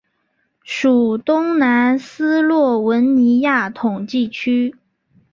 [0.63, 4.75] 属东南斯洛文尼亚统计区。